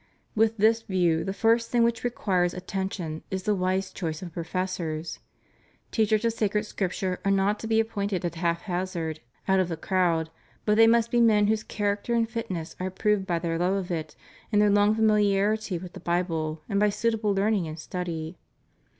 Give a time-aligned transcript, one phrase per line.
[0.33, 5.19] With this view, the first thing which requires attention is the wise choice of professors.
[5.91, 10.31] Teachers of sacred Scripture are not to be appointed at haphazard out of the crowd;
[10.65, 13.91] but they must be men whose character and fitness are proved by their love of,
[13.91, 18.39] and their long familiarity with, the Bible, and by suitable learning and study.